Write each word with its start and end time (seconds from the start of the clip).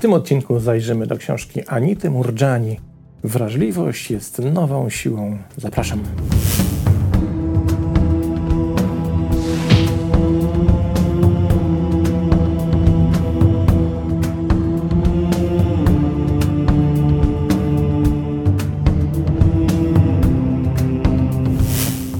tym 0.00 0.12
odcinku 0.12 0.60
zajrzymy 0.60 1.06
do 1.06 1.16
książki 1.16 1.60
Anity 1.66 2.10
Murdżani. 2.10 2.80
Wrażliwość 3.24 4.10
jest 4.10 4.38
nową 4.38 4.90
siłą. 4.90 5.38
Zapraszam. 5.56 6.00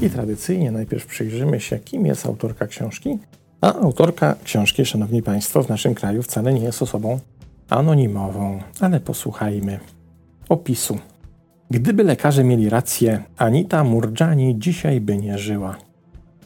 I 0.02 0.10
tradycyjnie 0.10 0.72
najpierw 0.72 1.06
przyjrzymy 1.06 1.60
się, 1.60 1.78
kim 1.78 2.06
jest 2.06 2.26
autorka 2.26 2.66
książki. 2.66 3.18
A 3.60 3.74
autorka 3.74 4.34
książki, 4.44 4.86
szanowni 4.86 5.22
państwo, 5.22 5.62
w 5.62 5.68
naszym 5.68 5.94
kraju 5.94 6.22
wcale 6.22 6.54
nie 6.54 6.64
jest 6.64 6.82
osobą 6.82 7.20
anonimową, 7.70 8.60
ale 8.80 9.00
posłuchajmy 9.00 9.80
opisu. 10.48 10.98
Gdyby 11.70 12.04
lekarze 12.04 12.44
mieli 12.44 12.70
rację, 12.70 13.22
Anita 13.36 13.84
Murdżani 13.84 14.58
dzisiaj 14.58 15.00
by 15.00 15.16
nie 15.16 15.38
żyła. 15.38 15.76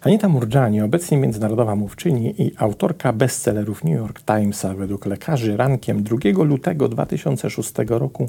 Anita 0.01 0.29
Murdżani, 0.29 0.81
obecnie 0.81 1.17
międzynarodowa 1.19 1.77
mówczyni 1.77 2.43
i 2.43 2.53
autorka 2.57 3.13
bestsellerów 3.13 3.85
New 3.85 3.95
York 3.95 4.23
Timesa 4.23 4.75
według 4.75 5.07
lekarzy 5.07 5.57
rankiem 5.57 6.03
2 6.03 6.17
lutego 6.45 6.89
2006 6.89 7.73
roku, 7.89 8.29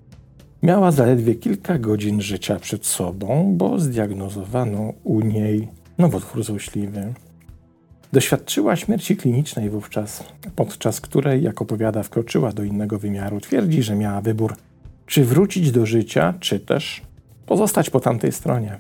miała 0.64 0.92
zaledwie 0.92 1.36
kilka 1.36 1.78
godzin 1.78 2.22
życia 2.22 2.60
przed 2.60 2.86
sobą, 2.86 3.54
bo 3.58 3.80
zdiagnozowano 3.80 4.94
u 5.04 5.22
niej 5.22 5.68
nowotwór 5.98 6.44
złośliwy. 6.44 7.14
Doświadczyła 8.16 8.76
śmierci 8.76 9.18
klinicznej 9.18 9.70
wówczas, 9.70 10.24
podczas 10.56 11.02
której, 11.02 11.44
jak 11.44 11.62
opowiada, 11.62 12.04
wkroczyła 12.04 12.52
do 12.52 12.64
innego 12.64 13.00
wymiaru. 13.00 13.40
Twierdzi, 13.40 13.84
że 13.84 13.96
miała 13.96 14.22
wybór, 14.22 14.56
czy 15.06 15.26
wrócić 15.26 15.72
do 15.72 15.86
życia, 15.86 16.34
czy 16.40 16.60
też 16.60 17.02
pozostać 17.46 17.90
po 17.90 18.00
tamtej 18.00 18.32
stronie. 18.32 18.78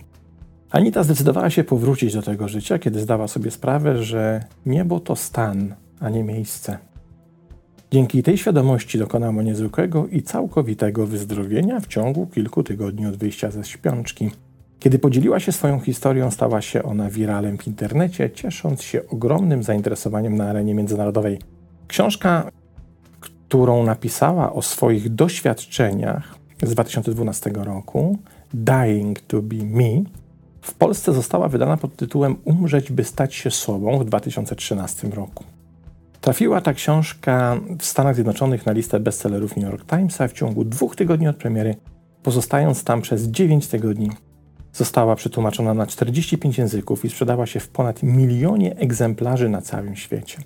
Anita 0.69 1.03
zdecydowała 1.03 1.49
się 1.49 1.63
powrócić 1.63 2.13
do 2.13 2.21
tego 2.21 2.47
życia, 2.47 2.79
kiedy 2.79 2.99
zdała 2.99 3.27
sobie 3.27 3.51
sprawę, 3.51 4.03
że 4.03 4.43
niebo 4.65 4.99
to 4.99 5.15
stan, 5.15 5.75
a 5.99 6.09
nie 6.09 6.23
miejsce. 6.23 6.77
Dzięki 7.91 8.23
tej 8.23 8.37
świadomości 8.37 8.99
dokonała 8.99 9.43
niezwykłego 9.43 10.07
i 10.07 10.21
całkowitego 10.21 11.07
wyzdrowienia 11.07 11.79
w 11.79 11.87
ciągu 11.87 12.27
kilku 12.27 12.63
tygodni 12.63 13.05
od 13.05 13.17
wyjścia 13.17 13.51
ze 13.51 13.63
śpiączki– 13.63 14.31
kiedy 14.79 14.99
podzieliła 14.99 15.39
się 15.39 15.51
swoją 15.51 15.79
historią, 15.79 16.31
stała 16.31 16.61
się 16.61 16.83
ona 16.83 17.09
wiralem 17.09 17.57
w 17.57 17.67
internecie, 17.67 18.29
ciesząc 18.29 18.81
się 18.81 19.01
ogromnym 19.09 19.63
zainteresowaniem 19.63 20.35
na 20.35 20.49
arenie 20.49 20.75
międzynarodowej. 20.75 21.39
Książka, 21.87 22.51
którą 23.19 23.83
napisała 23.83 24.53
o 24.53 24.61
swoich 24.61 25.15
doświadczeniach 25.15 26.35
z 26.63 26.71
2012 26.71 27.49
roku, 27.49 28.17
Dying 28.53 29.19
to 29.19 29.41
be 29.41 29.55
Me, 29.55 30.03
w 30.61 30.73
Polsce 30.73 31.13
została 31.13 31.47
wydana 31.47 31.77
pod 31.77 31.95
tytułem 31.95 32.35
Umrzeć, 32.43 32.91
by 32.91 33.03
stać 33.03 33.35
się 33.35 33.51
sobą 33.51 33.99
w 33.99 34.05
2013 34.05 35.07
roku. 35.07 35.43
Trafiła 36.21 36.61
ta 36.61 36.73
książka 36.73 37.57
w 37.79 37.85
Stanach 37.85 38.15
Zjednoczonych 38.15 38.65
na 38.65 38.71
listę 38.71 38.99
bestsellerów 38.99 39.57
New 39.57 39.65
York 39.65 39.85
Timesa 39.85 40.27
w 40.27 40.33
ciągu 40.33 40.65
dwóch 40.65 40.95
tygodni 40.95 41.27
od 41.27 41.35
premiery, 41.35 41.75
pozostając 42.23 42.83
tam 42.83 43.01
przez 43.01 43.23
9 43.23 43.67
tygodni 43.67 44.09
Została 44.75 45.15
przetłumaczona 45.15 45.73
na 45.73 45.87
45 45.87 46.57
języków 46.57 47.05
i 47.05 47.09
sprzedała 47.09 47.45
się 47.45 47.59
w 47.59 47.67
ponad 47.67 48.03
milionie 48.03 48.75
egzemplarzy 48.75 49.49
na 49.49 49.61
całym 49.61 49.95
świecie. 49.95 50.37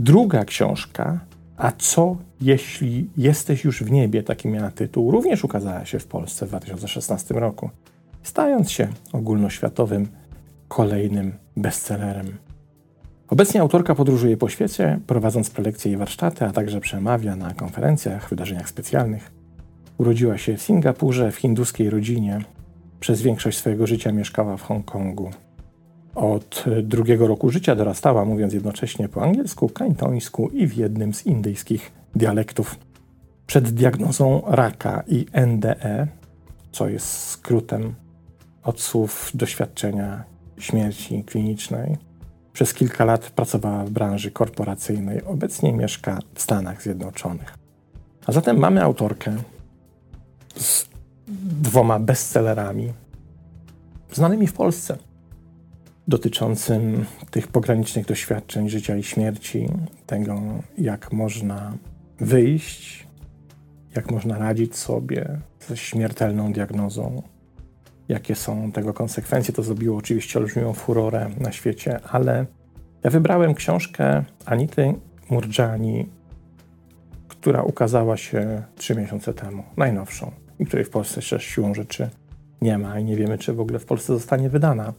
Druga 0.00 0.44
książka, 0.44 1.20
A 1.56 1.72
co 1.72 2.16
jeśli 2.40 3.10
jesteś 3.16 3.64
już 3.64 3.82
w 3.82 3.90
niebie, 3.90 4.22
taki 4.22 4.48
miała 4.48 4.70
tytuł, 4.70 5.10
również 5.10 5.44
ukazała 5.44 5.84
się 5.84 5.98
w 5.98 6.06
Polsce 6.06 6.46
w 6.46 6.48
2016 6.48 7.34
roku, 7.34 7.70
stając 8.22 8.70
się 8.70 8.88
ogólnoświatowym 9.12 10.08
kolejnym 10.68 11.32
bestsellerem. 11.56 12.36
Obecnie 13.28 13.60
autorka 13.60 13.94
podróżuje 13.94 14.36
po 14.36 14.48
świecie, 14.48 15.00
prowadząc 15.06 15.50
prelekcje 15.50 15.92
i 15.92 15.96
warsztaty, 15.96 16.44
a 16.44 16.52
także 16.52 16.80
przemawia 16.80 17.36
na 17.36 17.54
konferencjach, 17.54 18.28
wydarzeniach 18.30 18.68
specjalnych. 18.68 19.30
Urodziła 19.98 20.38
się 20.38 20.56
w 20.56 20.62
Singapurze 20.62 21.32
w 21.32 21.36
hinduskiej 21.36 21.90
rodzinie, 21.90 22.40
przez 23.06 23.22
większość 23.22 23.58
swojego 23.58 23.86
życia 23.86 24.12
mieszkała 24.12 24.56
w 24.56 24.62
Hongkongu. 24.62 25.30
Od 26.14 26.64
drugiego 26.82 27.26
roku 27.26 27.50
życia 27.50 27.74
dorastała, 27.74 28.24
mówiąc 28.24 28.52
jednocześnie 28.52 29.08
po 29.08 29.22
angielsku, 29.22 29.68
kantońsku 29.68 30.48
i 30.48 30.66
w 30.66 30.74
jednym 30.74 31.14
z 31.14 31.26
indyjskich 31.26 31.92
dialektów. 32.14 32.76
Przed 33.46 33.70
diagnozą 33.70 34.42
raka 34.46 35.02
i 35.06 35.26
NDE, 35.46 36.06
co 36.72 36.88
jest 36.88 37.06
skrótem 37.06 37.94
od 38.62 38.80
słów 38.80 39.30
doświadczenia 39.34 40.24
śmierci 40.58 41.24
klinicznej, 41.24 41.96
przez 42.52 42.74
kilka 42.74 43.04
lat 43.04 43.30
pracowała 43.30 43.84
w 43.84 43.90
branży 43.90 44.30
korporacyjnej. 44.30 45.24
Obecnie 45.24 45.72
mieszka 45.72 46.18
w 46.34 46.42
Stanach 46.42 46.82
Zjednoczonych. 46.82 47.54
A 48.26 48.32
zatem 48.32 48.58
mamy 48.58 48.82
autorkę 48.82 49.36
dwoma 51.62 51.98
bestsellerami 51.98 52.92
znanymi 54.12 54.46
w 54.46 54.52
Polsce 54.52 54.98
dotyczącym 56.08 57.04
tych 57.30 57.48
pogranicznych 57.48 58.06
doświadczeń 58.06 58.68
życia 58.68 58.96
i 58.96 59.02
śmierci, 59.02 59.68
tego 60.06 60.40
jak 60.78 61.12
można 61.12 61.72
wyjść, 62.20 63.06
jak 63.96 64.10
można 64.10 64.38
radzić 64.38 64.76
sobie 64.76 65.40
ze 65.68 65.76
śmiertelną 65.76 66.52
diagnozą, 66.52 67.22
jakie 68.08 68.34
są 68.34 68.72
tego 68.72 68.94
konsekwencje. 68.94 69.54
To 69.54 69.62
zrobiło 69.62 69.98
oczywiście 69.98 70.38
olbrzymią 70.38 70.72
furorę 70.72 71.30
na 71.40 71.52
świecie, 71.52 72.00
ale 72.10 72.46
ja 73.04 73.10
wybrałem 73.10 73.54
książkę 73.54 74.24
Anity 74.44 74.94
Murdżani, 75.30 76.08
która 77.28 77.62
ukazała 77.62 78.16
się 78.16 78.62
trzy 78.76 78.94
miesiące 78.94 79.34
temu, 79.34 79.62
najnowszą 79.76 80.45
i 80.58 80.66
której 80.66 80.84
w 80.84 80.90
Polsce 80.90 81.14
jeszcze 81.16 81.40
siłą 81.40 81.74
rzeczy 81.74 82.10
nie 82.62 82.78
ma 82.78 83.00
i 83.00 83.04
nie 83.04 83.16
wiemy, 83.16 83.38
czy 83.38 83.52
w 83.52 83.60
ogóle 83.60 83.78
w 83.78 83.84
Polsce 83.84 84.12
zostanie 84.12 84.48
wydana. 84.48 84.92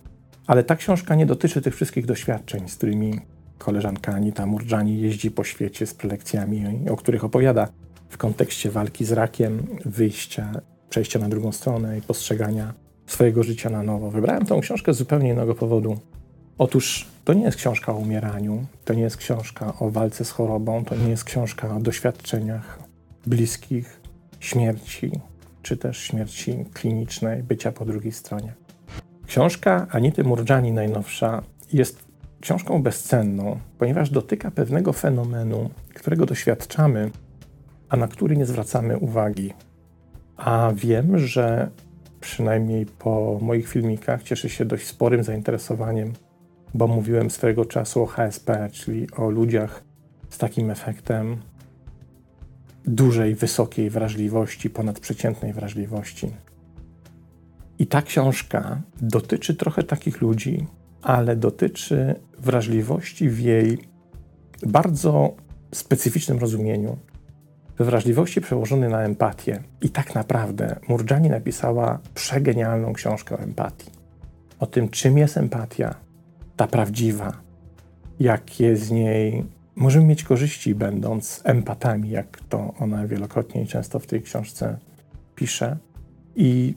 Ale 0.47 0.63
ta 0.63 0.75
książka 0.75 1.15
nie 1.15 1.25
dotyczy 1.25 1.61
tych 1.61 1.75
wszystkich 1.75 2.05
doświadczeń, 2.05 2.69
z 2.69 2.75
którymi 2.75 3.19
koleżanka 3.57 4.13
Anita 4.13 4.45
Murdżani 4.45 5.01
jeździ 5.01 5.31
po 5.31 5.43
świecie 5.43 5.85
z 5.85 5.93
prelekcjami, 5.93 6.65
o 6.89 6.95
których 6.95 7.23
opowiada 7.23 7.67
w 8.09 8.17
kontekście 8.17 8.71
walki 8.71 9.05
z 9.05 9.11
rakiem, 9.11 9.67
wyjścia, 9.85 10.61
przejścia 10.89 11.19
na 11.19 11.29
drugą 11.29 11.51
stronę 11.51 11.97
i 11.97 12.01
postrzegania 12.01 12.73
swojego 13.07 13.43
życia 13.43 13.69
na 13.69 13.83
nowo. 13.83 14.11
Wybrałem 14.11 14.45
tę 14.45 14.59
książkę 14.61 14.93
z 14.93 14.97
zupełnie 14.97 15.29
innego 15.29 15.55
powodu. 15.55 15.97
Otóż 16.57 17.07
to 17.25 17.33
nie 17.33 17.43
jest 17.43 17.57
książka 17.57 17.91
o 17.91 17.97
umieraniu, 17.97 18.65
to 18.85 18.93
nie 18.93 19.01
jest 19.01 19.17
książka 19.17 19.73
o 19.79 19.89
walce 19.89 20.25
z 20.25 20.31
chorobą, 20.31 20.85
to 20.85 20.95
nie 20.95 21.09
jest 21.09 21.23
książka 21.23 21.75
o 21.75 21.79
doświadczeniach 21.79 22.79
bliskich, 23.25 24.01
śmierci, 24.39 25.11
czy 25.67 25.77
też 25.77 25.97
śmierci 25.97 26.65
klinicznej, 26.73 27.43
bycia 27.43 27.71
po 27.71 27.85
drugiej 27.85 28.11
stronie. 28.11 28.53
Książka 29.25 29.87
Anity 29.89 30.23
Murdżani 30.23 30.71
najnowsza 30.71 31.41
jest 31.73 32.03
książką 32.41 32.83
bezcenną, 32.83 33.59
ponieważ 33.77 34.09
dotyka 34.09 34.51
pewnego 34.51 34.93
fenomenu, 34.93 35.69
którego 35.93 36.25
doświadczamy, 36.25 37.11
a 37.89 37.97
na 37.97 38.07
który 38.07 38.37
nie 38.37 38.45
zwracamy 38.45 38.97
uwagi. 38.97 39.53
A 40.37 40.71
wiem, 40.75 41.19
że 41.19 41.69
przynajmniej 42.19 42.85
po 42.85 43.39
moich 43.41 43.69
filmikach 43.69 44.23
cieszy 44.23 44.49
się 44.49 44.65
dość 44.65 44.87
sporym 44.87 45.23
zainteresowaniem, 45.23 46.13
bo 46.73 46.87
mówiłem 46.87 47.29
swego 47.29 47.65
czasu 47.65 48.03
o 48.03 48.05
HSP, 48.05 48.69
czyli 48.71 49.11
o 49.11 49.29
ludziach 49.29 49.83
z 50.29 50.37
takim 50.37 50.69
efektem 50.69 51.37
dużej, 52.87 53.35
wysokiej 53.35 53.89
wrażliwości, 53.89 54.69
ponadprzeciętnej 54.69 55.53
wrażliwości. 55.53 56.31
I 57.79 57.87
ta 57.87 58.01
książka 58.01 58.81
dotyczy 59.01 59.55
trochę 59.55 59.83
takich 59.83 60.21
ludzi, 60.21 60.67
ale 61.01 61.35
dotyczy 61.35 62.15
wrażliwości 62.39 63.29
w 63.29 63.39
jej 63.39 63.77
bardzo 64.67 65.35
specyficznym 65.71 66.39
rozumieniu, 66.39 66.97
wrażliwości 67.79 68.41
przełożonej 68.41 68.89
na 68.89 69.01
empatię. 69.01 69.63
I 69.81 69.89
tak 69.89 70.15
naprawdę 70.15 70.79
Murjani 70.87 71.29
napisała 71.29 71.99
przegenialną 72.13 72.93
książkę 72.93 73.35
o 73.35 73.39
empatii. 73.39 73.91
O 74.59 74.65
tym, 74.65 74.89
czym 74.89 75.17
jest 75.17 75.37
empatia, 75.37 75.95
ta 76.55 76.67
prawdziwa, 76.67 77.33
jakie 78.19 78.75
z 78.75 78.91
niej 78.91 79.45
Możemy 79.77 80.05
mieć 80.05 80.23
korzyści, 80.23 80.75
będąc 80.75 81.41
empatami, 81.43 82.09
jak 82.09 82.39
to 82.49 82.73
ona 82.79 83.07
wielokrotnie 83.07 83.61
i 83.61 83.67
często 83.67 83.99
w 83.99 84.07
tej 84.07 84.21
książce 84.21 84.77
pisze. 85.35 85.77
I 86.35 86.73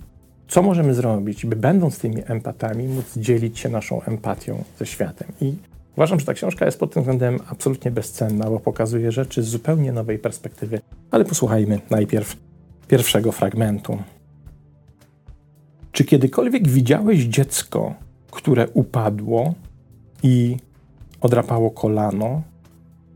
co 0.49 0.62
możemy 0.62 0.94
zrobić, 0.94 1.47
by 1.47 1.56
będąc 1.56 1.99
tymi 1.99 2.23
empatami, 2.26 2.88
móc 2.88 3.17
dzielić 3.17 3.58
się 3.58 3.69
naszą 3.69 4.02
empatią 4.02 4.64
ze 4.79 4.87
światem. 4.87 5.29
I 5.41 5.55
uważam, 5.97 6.20
że 6.20 6.26
ta 6.26 6.35
książka 6.35 6.67
jest 6.67 6.79
pod 6.79 6.94
tym 6.94 7.02
względem 7.02 7.38
absolutnie 7.49 7.91
bezcenna, 7.91 8.50
bo 8.50 8.61
pokazuje 8.61 9.12
rzeczy 9.12 9.43
z 9.43 9.47
zupełnie 9.47 9.93
nowej 9.93 10.19
perspektywy. 10.19 10.81
Ale 11.11 11.25
posłuchajmy 11.25 11.81
najpierw 11.91 12.37
pierwszego 12.88 13.32
fragmentu. 13.32 13.99
Czy 15.93 16.05
kiedykolwiek 16.05 16.69
widziałeś 16.69 17.25
dziecko, 17.25 17.94
które 18.31 18.69
upadło 18.69 19.55
i 20.23 20.56
odrapało 21.20 21.70
kolano 21.70 22.43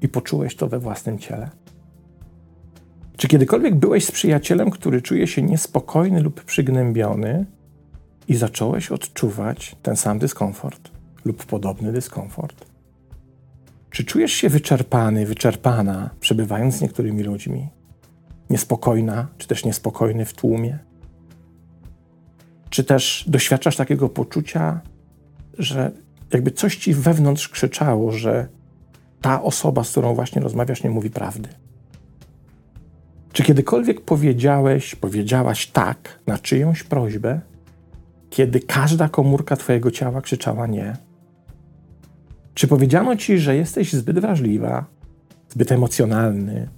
i 0.04 0.08
poczułeś 0.08 0.56
to 0.56 0.68
we 0.68 0.78
własnym 0.78 1.18
ciele? 1.18 1.50
Czy 3.16 3.28
kiedykolwiek 3.28 3.74
byłeś 3.74 4.04
z 4.04 4.12
przyjacielem, 4.12 4.70
który 4.70 5.02
czuje 5.02 5.26
się 5.26 5.42
niespokojny 5.42 6.20
lub 6.20 6.44
przygnębiony 6.44 7.46
i 8.28 8.36
zacząłeś 8.36 8.92
odczuwać 8.92 9.76
ten 9.82 9.96
sam 9.96 10.18
dyskomfort 10.18 10.90
lub 11.24 11.44
podobny 11.44 11.92
dyskomfort? 11.92 12.66
Czy 13.90 14.04
czujesz 14.04 14.32
się 14.32 14.48
wyczerpany, 14.48 15.26
wyczerpana, 15.26 16.10
przebywając 16.20 16.74
z 16.74 16.80
niektórymi 16.80 17.22
ludźmi? 17.22 17.68
Niespokojna, 18.50 19.28
czy 19.38 19.48
też 19.48 19.64
niespokojny 19.64 20.24
w 20.24 20.32
tłumie? 20.32 20.78
Czy 22.70 22.84
też 22.84 23.24
doświadczasz 23.28 23.76
takiego 23.76 24.08
poczucia, 24.08 24.80
że 25.58 25.92
jakby 26.32 26.50
coś 26.50 26.76
ci 26.76 26.94
wewnątrz 26.94 27.48
krzyczało, 27.48 28.12
że 28.12 28.48
ta 29.24 29.42
osoba, 29.42 29.84
z 29.84 29.90
którą 29.90 30.14
właśnie 30.14 30.42
rozmawiasz, 30.42 30.82
nie 30.82 30.90
mówi 30.90 31.10
prawdy? 31.10 31.48
Czy 33.32 33.42
kiedykolwiek 33.42 34.00
powiedziałeś, 34.00 34.94
powiedziałaś 34.94 35.66
tak 35.66 36.18
na 36.26 36.38
czyjąś 36.38 36.82
prośbę, 36.82 37.40
kiedy 38.30 38.60
każda 38.60 39.08
komórka 39.08 39.56
Twojego 39.56 39.90
ciała 39.90 40.20
krzyczała 40.20 40.66
nie? 40.66 40.96
Czy 42.54 42.68
powiedziano 42.68 43.16
Ci, 43.16 43.38
że 43.38 43.56
jesteś 43.56 43.92
zbyt 43.92 44.18
wrażliwa, 44.18 44.84
zbyt 45.48 45.72
emocjonalny, 45.72 46.68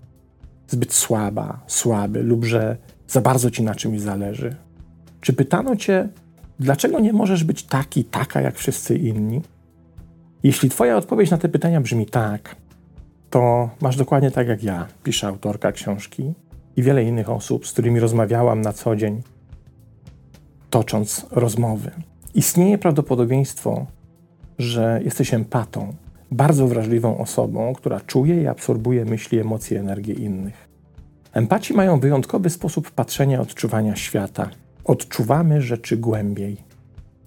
zbyt 0.69 0.93
słaba, 0.93 1.60
słaby 1.66 2.22
lub 2.22 2.44
że 2.44 2.76
za 3.08 3.20
bardzo 3.20 3.50
Ci 3.50 3.62
na 3.62 3.75
czymś 3.75 4.00
zależy? 4.00 4.56
Czy 5.20 5.32
pytano 5.32 5.76
Cię, 5.76 6.08
dlaczego 6.60 7.00
nie 7.00 7.12
możesz 7.12 7.44
być 7.44 7.62
taki, 7.62 8.04
taka 8.04 8.40
jak 8.40 8.56
wszyscy 8.56 8.96
inni? 8.96 9.43
Jeśli 10.43 10.71
Twoja 10.71 10.97
odpowiedź 10.97 11.31
na 11.31 11.38
te 11.38 11.49
pytania 11.49 11.81
brzmi 11.81 12.06
tak, 12.06 12.56
to 13.31 13.71
masz 13.81 13.97
dokładnie 13.97 14.31
tak 14.31 14.49
jak 14.49 14.62
ja, 14.62 14.87
pisze 15.05 15.27
autorka 15.27 15.73
książki 15.73 16.35
i 16.77 16.83
wiele 16.83 17.05
innych 17.05 17.31
osób, 17.31 17.67
z 17.67 17.73
którymi 17.73 18.00
rozmawiałam 18.00 18.61
na 18.61 18.73
co 18.73 18.97
dzień, 18.97 19.23
tocząc 20.71 21.27
rozmowy. 21.31 21.91
Istnieje 22.35 22.79
prawdopodobieństwo, 22.79 23.87
że 24.59 25.00
jesteś 25.05 25.35
empatą, 25.35 25.94
bardzo 26.31 26.69
wrażliwą 26.69 27.19
osobą, 27.19 27.73
która 27.75 28.00
czuje 28.00 28.43
i 28.43 28.47
absorbuje 28.47 29.05
myśli, 29.05 29.39
emocje, 29.39 29.81
energię 29.81 30.15
innych. 30.15 30.69
Empaci 31.32 31.75
mają 31.75 32.00
wyjątkowy 32.00 32.50
sposób 32.50 32.91
patrzenia, 32.91 33.41
odczuwania 33.41 33.97
świata. 33.97 34.50
Odczuwamy 34.85 35.62
rzeczy 35.62 35.97
głębiej. 35.97 36.66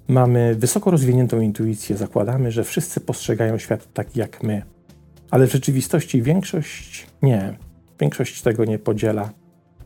Mamy 0.09 0.55
wysoko 0.55 0.91
rozwiniętą 0.91 1.41
intuicję, 1.41 1.97
zakładamy, 1.97 2.51
że 2.51 2.63
wszyscy 2.63 2.99
postrzegają 2.99 3.57
świat 3.57 3.93
tak 3.93 4.15
jak 4.15 4.43
my. 4.43 4.61
Ale 5.31 5.47
w 5.47 5.51
rzeczywistości 5.51 6.21
większość 6.21 7.07
nie. 7.21 7.57
Większość 7.99 8.41
tego 8.41 8.65
nie 8.65 8.79
podziela. 8.79 9.29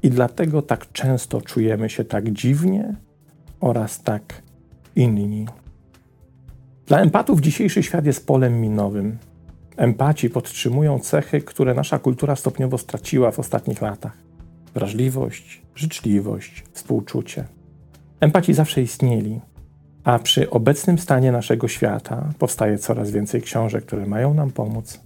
I 0.04 0.10
dlatego 0.10 0.62
tak 0.62 0.92
często 0.92 1.42
czujemy 1.42 1.90
się 1.90 2.06
tak 2.06 2.32
dziwnie 2.32 2.96
oraz 3.60 4.02
tak 4.02 4.42
inni. 4.96 5.48
Dla 6.86 7.00
empatów 7.00 7.42
dzisiejszy 7.42 7.84
świat 7.84 8.06
jest 8.06 8.28
polem 8.28 8.62
minowym. 8.62 9.18
Empaci 9.78 10.30
podtrzymują 10.30 11.00
cechy, 11.00 11.42
które 11.42 11.74
nasza 11.74 12.00
kultura 12.00 12.36
stopniowo 12.36 12.78
straciła 12.78 13.32
w 13.32 13.40
ostatnich 13.40 13.82
latach: 13.82 14.18
wrażliwość, 14.74 15.62
życzliwość, 15.76 16.64
współczucie. 16.74 17.46
Empaci 18.20 18.54
zawsze 18.54 18.82
istnieli, 18.82 19.40
a 20.04 20.20
przy 20.20 20.50
obecnym 20.50 21.00
stanie 21.00 21.32
naszego 21.32 21.68
świata 21.68 22.30
powstaje 22.40 22.78
coraz 22.78 23.12
więcej 23.12 23.42
książek, 23.42 23.86
które 23.86 24.06
mają 24.06 24.34
nam 24.34 24.52
pomóc. 24.52 25.00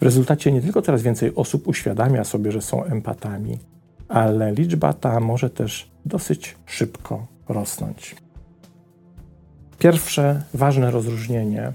W 0.00 0.02
rezultacie 0.02 0.52
nie 0.52 0.62
tylko 0.62 0.82
coraz 0.82 1.02
więcej 1.02 1.34
osób 1.34 1.68
uświadamia 1.68 2.24
sobie, 2.24 2.52
że 2.52 2.62
są 2.62 2.84
empatami, 2.84 3.58
ale 4.08 4.52
liczba 4.52 4.92
ta 4.92 5.20
może 5.20 5.50
też 5.50 5.90
dosyć 6.04 6.56
szybko 6.66 7.26
rosnąć. 7.48 8.16
Pierwsze 9.78 10.42
ważne 10.54 10.90
rozróżnienie, 10.90 11.72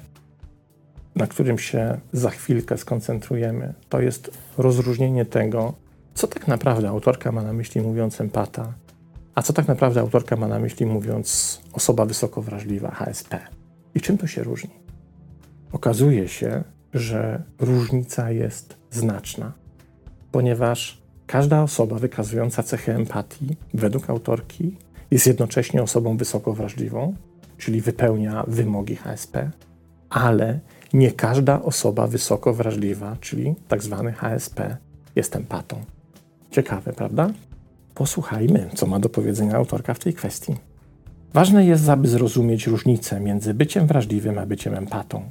na 1.16 1.28
którym 1.28 1.58
się 1.58 1.98
za 2.14 2.30
chwilkę 2.30 2.78
skoncentrujemy, 2.78 3.74
to 3.90 4.02
jest 4.02 4.32
rozróżnienie 4.58 5.26
tego, 5.26 5.74
co 6.14 6.28
tak 6.28 6.48
naprawdę 6.48 6.90
autorka 6.90 7.32
ma 7.32 7.42
na 7.42 7.54
myśli 7.54 7.82
mówiąc 7.82 8.22
empata, 8.22 8.74
a 9.36 9.42
co 9.42 9.54
tak 9.54 9.68
naprawdę 9.68 10.02
autorka 10.02 10.36
ma 10.36 10.48
na 10.48 10.60
myśli 10.60 10.86
mówiąc 10.86 11.62
osoba 11.74 12.06
wysoko 12.06 12.42
wrażliwa, 12.42 12.92
HSP. 12.92 13.40
I 13.96 14.02
czym 14.02 14.18
to 14.18 14.28
się 14.28 14.44
różni? 14.44 14.70
Okazuje 15.72 16.28
się, 16.28 16.64
że 16.94 17.44
różnica 17.60 18.32
jest 18.32 18.78
znaczna, 18.92 19.52
ponieważ 20.32 21.02
każda 21.28 21.64
osoba 21.64 22.00
wykazująca 22.00 22.64
cechy 22.64 22.96
empatii, 22.96 23.58
według 23.74 24.10
autorki, 24.10 24.78
jest 25.12 25.28
jednocześnie 25.28 25.84
osobą 25.84 26.18
wysoko 26.18 26.54
wrażliwą, 26.54 27.16
czyli 27.58 27.82
wypełnia 27.82 28.44
wymogi 28.48 28.96
HSP, 28.96 29.52
ale 30.10 30.60
nie 30.94 31.12
każda 31.12 31.62
osoba 31.62 32.08
wysoko 32.08 32.54
wrażliwa, 32.54 33.18
czyli 33.22 33.56
tak 33.68 33.84
zwany 33.84 34.14
HSP, 34.14 34.78
jest 35.16 35.36
empatą. 35.36 35.82
Ciekawe, 36.52 36.94
prawda? 36.94 37.30
Posłuchajmy, 37.96 38.70
co 38.76 38.88
ma 38.88 39.00
do 39.00 39.10
powiedzenia 39.10 39.56
autorka 39.56 39.94
w 39.94 40.00
tej 40.00 40.14
kwestii. 40.14 40.56
Ważne 41.34 41.66
jest, 41.66 41.90
aby 41.90 42.08
zrozumieć 42.08 42.68
różnicę 42.68 43.20
między 43.20 43.54
byciem 43.54 43.88
wrażliwym 43.88 44.38
a 44.38 44.46
byciem 44.46 44.76
empatą. 44.76 45.24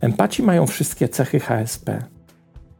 Empaci 0.00 0.42
mają 0.42 0.66
wszystkie 0.66 1.08
cechy 1.08 1.40
HSP, 1.40 2.04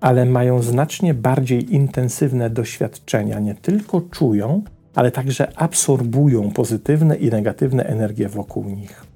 ale 0.01 0.25
mają 0.25 0.63
znacznie 0.63 1.15
bardziej 1.15 1.75
intensywne 1.75 2.51
doświadczenia, 2.51 3.41
nie 3.41 3.55
tylko 3.55 4.01
czują, 4.01 4.63
ale 4.95 5.11
także 5.11 5.59
absorbują 5.59 6.51
pozytywne 6.51 7.17
i 7.17 7.31
negatywne 7.31 7.85
energie 7.85 8.29
wokół 8.29 8.65
nich. 8.65 9.07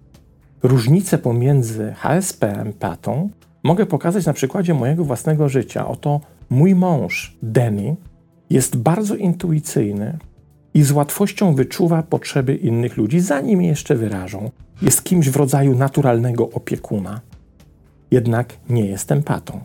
Różnice 0.62 1.18
pomiędzy 1.18 1.94
HSP 1.96 2.52
a 2.56 2.60
empatą 2.60 3.30
mogę 3.62 3.86
pokazać 3.86 4.26
na 4.26 4.32
przykładzie 4.32 4.74
mojego 4.74 5.04
własnego 5.04 5.48
życia. 5.48 5.88
Oto 5.88 6.20
mój 6.50 6.74
mąż, 6.74 7.36
Denny, 7.42 7.96
jest 8.50 8.76
bardzo 8.76 9.14
intuicyjny 9.14 10.18
i 10.74 10.82
z 10.82 10.92
łatwością 10.92 11.54
wyczuwa 11.54 12.02
potrzeby 12.02 12.54
innych 12.54 12.96
ludzi, 12.96 13.20
zanim 13.20 13.62
je 13.62 13.68
jeszcze 13.68 13.94
wyrażą. 13.94 14.50
Jest 14.82 15.04
kimś 15.04 15.30
w 15.30 15.36
rodzaju 15.36 15.74
naturalnego 15.74 16.50
opiekuna. 16.50 17.20
Jednak 18.10 18.56
nie 18.68 18.86
jest 18.86 19.12
empatą 19.12 19.60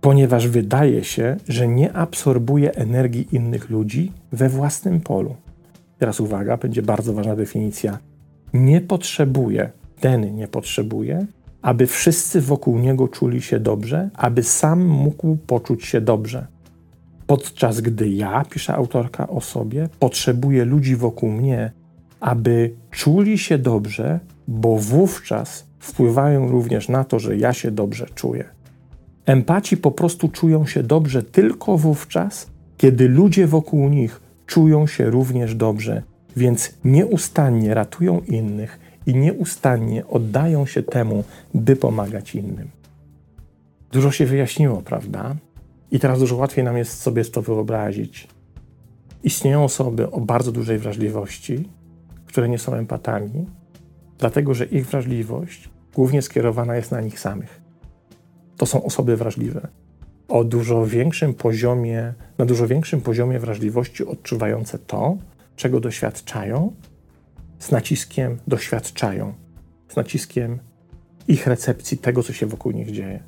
ponieważ 0.00 0.48
wydaje 0.48 1.04
się, 1.04 1.36
że 1.48 1.68
nie 1.68 1.92
absorbuje 1.92 2.74
energii 2.74 3.28
innych 3.32 3.70
ludzi 3.70 4.12
we 4.32 4.48
własnym 4.48 5.00
polu. 5.00 5.34
Teraz 5.98 6.20
uwaga, 6.20 6.56
będzie 6.56 6.82
bardzo 6.82 7.12
ważna 7.12 7.36
definicja. 7.36 7.98
Nie 8.54 8.80
potrzebuje, 8.80 9.70
ten 10.00 10.36
nie 10.36 10.48
potrzebuje, 10.48 11.26
aby 11.62 11.86
wszyscy 11.86 12.40
wokół 12.40 12.78
niego 12.78 13.08
czuli 13.08 13.42
się 13.42 13.60
dobrze, 13.60 14.10
aby 14.14 14.42
sam 14.42 14.84
mógł 14.84 15.36
poczuć 15.36 15.84
się 15.84 16.00
dobrze. 16.00 16.46
Podczas 17.30 17.80
gdy 17.80 18.08
ja, 18.08 18.44
pisze 18.50 18.74
autorka 18.74 19.28
o 19.28 19.40
sobie, 19.40 19.88
potrzebuję 19.98 20.64
ludzi 20.64 20.96
wokół 20.96 21.30
mnie, 21.30 21.72
aby 22.20 22.74
czuli 22.90 23.38
się 23.38 23.58
dobrze, 23.58 24.20
bo 24.48 24.76
wówczas 24.76 25.66
wpływają 25.78 26.50
również 26.50 26.88
na 26.88 27.04
to, 27.04 27.18
że 27.18 27.36
ja 27.36 27.52
się 27.52 27.70
dobrze 27.70 28.06
czuję. 28.14 28.44
Empaci 29.26 29.76
po 29.76 29.90
prostu 29.90 30.28
czują 30.28 30.66
się 30.66 30.82
dobrze 30.82 31.22
tylko 31.22 31.78
wówczas, 31.78 32.50
kiedy 32.76 33.08
ludzie 33.08 33.46
wokół 33.46 33.88
nich 33.88 34.20
czują 34.46 34.86
się 34.86 35.10
również 35.10 35.54
dobrze, 35.54 36.02
więc 36.36 36.74
nieustannie 36.84 37.74
ratują 37.74 38.20
innych 38.20 38.78
i 39.06 39.14
nieustannie 39.14 40.06
oddają 40.06 40.66
się 40.66 40.82
temu, 40.82 41.24
by 41.54 41.76
pomagać 41.76 42.34
innym. 42.34 42.68
Dużo 43.92 44.10
się 44.10 44.26
wyjaśniło, 44.26 44.82
prawda? 44.82 45.36
I 45.90 46.00
teraz 46.00 46.18
dużo 46.18 46.36
łatwiej 46.36 46.64
nam 46.64 46.76
jest 46.76 47.02
sobie 47.02 47.24
to 47.24 47.42
wyobrazić. 47.42 48.28
Istnieją 49.22 49.64
osoby 49.64 50.10
o 50.10 50.20
bardzo 50.20 50.52
dużej 50.52 50.78
wrażliwości, 50.78 51.68
które 52.26 52.48
nie 52.48 52.58
są 52.58 52.74
empatami, 52.74 53.46
dlatego 54.18 54.54
że 54.54 54.64
ich 54.64 54.86
wrażliwość 54.86 55.68
głównie 55.94 56.22
skierowana 56.22 56.76
jest 56.76 56.92
na 56.92 57.00
nich 57.00 57.20
samych 57.20 57.60
to 58.60 58.66
są 58.66 58.84
osoby 58.84 59.16
wrażliwe. 59.16 59.68
O 60.28 60.44
dużo 60.44 60.86
większym 60.86 61.34
poziomie, 61.34 62.14
na 62.38 62.44
dużo 62.44 62.66
większym 62.66 63.00
poziomie 63.00 63.38
wrażliwości 63.38 64.06
odczuwające 64.06 64.78
to, 64.78 65.16
czego 65.56 65.80
doświadczają, 65.80 66.72
z 67.58 67.70
naciskiem 67.70 68.38
doświadczają, 68.46 69.34
z 69.88 69.96
naciskiem 69.96 70.58
ich 71.28 71.46
recepcji 71.46 71.98
tego, 71.98 72.22
co 72.22 72.32
się 72.32 72.46
wokół 72.46 72.72
nich 72.72 72.92
dzieje. 72.92 73.22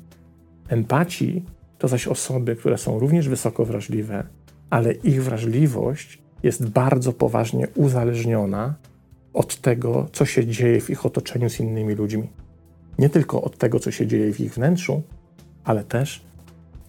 Empaci 0.67 1.45
to 1.83 1.87
zaś 1.87 2.07
osoby, 2.07 2.55
które 2.55 2.77
są 2.77 2.99
również 2.99 3.29
wysoko 3.29 3.65
wrażliwe, 3.65 4.23
ale 4.69 4.91
ich 4.93 5.23
wrażliwość 5.23 6.21
jest 6.43 6.69
bardzo 6.69 7.13
poważnie 7.13 7.67
uzależniona 7.75 8.75
od 9.33 9.55
tego, 9.55 10.07
co 10.13 10.25
się 10.25 10.47
dzieje 10.47 10.81
w 10.81 10.89
ich 10.89 11.05
otoczeniu 11.05 11.49
z 11.49 11.59
innymi 11.59 11.93
ludźmi. 11.93 12.29
Nie 12.99 13.09
tylko 13.09 13.41
od 13.41 13.57
tego, 13.57 13.79
co 13.79 13.91
się 13.91 14.07
dzieje 14.07 14.33
w 14.33 14.39
ich 14.39 14.53
wnętrzu, 14.53 15.01
ale 15.63 15.83
też 15.83 16.25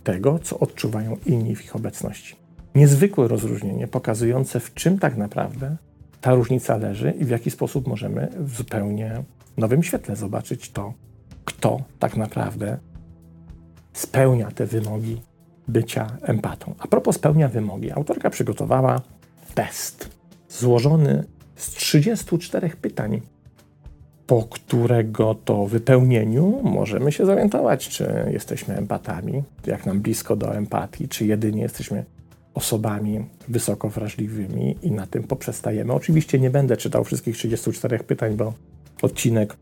tego, 0.04 0.38
co 0.38 0.58
odczuwają 0.58 1.16
inni 1.26 1.56
w 1.56 1.64
ich 1.64 1.76
obecności. 1.76 2.36
Niezwykłe 2.74 3.28
rozróżnienie 3.28 3.88
pokazujące, 3.88 4.60
w 4.60 4.74
czym 4.74 4.98
tak 4.98 5.16
naprawdę 5.16 5.76
ta 6.20 6.34
różnica 6.34 6.76
leży 6.76 7.10
i 7.10 7.24
w 7.24 7.30
jaki 7.30 7.50
sposób 7.50 7.86
możemy 7.86 8.28
w 8.38 8.56
zupełnie 8.56 9.22
nowym 9.56 9.82
świetle 9.82 10.16
zobaczyć 10.16 10.70
to, 10.70 10.94
kto 11.44 11.80
tak 11.98 12.16
naprawdę 12.16 12.78
spełnia 13.94 14.50
te 14.50 14.66
wymogi 14.66 15.20
bycia 15.68 16.16
empatą. 16.22 16.74
A 16.78 16.86
propos 16.86 17.16
spełnia 17.16 17.48
wymogi, 17.48 17.92
autorka 17.92 18.30
przygotowała 18.30 19.00
test 19.54 20.10
złożony 20.48 21.24
z 21.56 21.70
34 21.70 22.70
pytań, 22.70 23.20
po 24.26 24.42
którego 24.42 25.34
to 25.34 25.66
wypełnieniu 25.66 26.60
możemy 26.62 27.12
się 27.12 27.26
zorientować, 27.26 27.88
czy 27.88 28.28
jesteśmy 28.30 28.76
empatami, 28.76 29.42
jak 29.66 29.86
nam 29.86 30.00
blisko 30.00 30.36
do 30.36 30.56
empatii, 30.56 31.08
czy 31.08 31.26
jedynie 31.26 31.62
jesteśmy 31.62 32.04
osobami 32.54 33.24
wysoko 33.48 33.88
wrażliwymi 33.88 34.76
i 34.82 34.90
na 34.90 35.06
tym 35.06 35.22
poprzestajemy. 35.22 35.92
Oczywiście 35.92 36.38
nie 36.38 36.50
będę 36.50 36.76
czytał 36.76 37.04
wszystkich 37.04 37.36
34 37.36 37.98
pytań, 37.98 38.36
bo 38.36 38.52
odcinek 39.02 39.56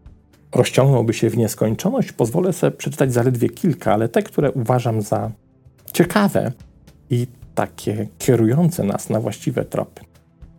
rozciągnąłby 0.54 1.14
się 1.14 1.30
w 1.30 1.36
nieskończoność. 1.36 2.12
Pozwolę 2.12 2.52
sobie 2.52 2.76
przeczytać 2.76 3.12
zaledwie 3.12 3.48
kilka, 3.48 3.92
ale 3.92 4.08
te, 4.08 4.22
które 4.22 4.52
uważam 4.52 5.02
za 5.02 5.30
ciekawe 5.92 6.52
i 7.10 7.26
takie 7.54 8.06
kierujące 8.18 8.84
nas 8.84 9.10
na 9.10 9.20
właściwe 9.20 9.64
tropy. 9.64 10.00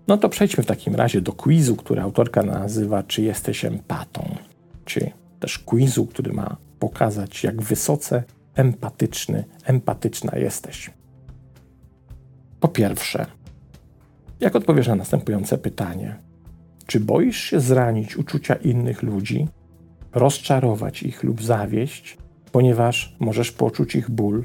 No 0.08 0.18
to 0.18 0.30
przejdźmy 0.30 0.64
w 0.64 0.68
takim 0.68 0.96
razie 0.96 1.22
do 1.22 1.32
quizu, 1.32 1.76
który 1.76 2.02
autorka 2.02 2.44
nazywa 2.44 3.04
Czy 3.04 3.22
jesteś 3.22 3.66
empatą? 3.66 4.36
Czy 4.86 5.12
też 5.40 5.60
quizu, 5.60 6.06
który 6.06 6.34
ma 6.34 6.58
pokazać, 6.80 7.44
jak 7.44 7.62
wysoce 7.62 8.24
empatyczny, 8.56 9.44
empatyczna 9.66 10.38
jesteś. 10.38 10.92
Po 12.60 12.68
pierwsze, 12.68 13.26
jak 14.40 14.56
odpowiesz 14.56 14.88
na 14.88 14.96
następujące 14.96 15.58
pytanie? 15.58 16.16
Czy 16.88 17.00
boisz 17.00 17.38
się 17.38 17.60
zranić 17.60 18.18
uczucia 18.18 18.56
innych 18.56 19.04
ludzi, 19.04 19.48
rozczarować 20.14 21.04
ich 21.04 21.24
lub 21.24 21.44
zawieść, 21.44 22.18
ponieważ 22.52 23.16
możesz 23.20 23.52
poczuć 23.52 23.96
ich 23.96 24.10
ból 24.10 24.44